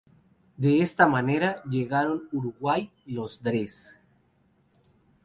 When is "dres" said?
3.43-3.99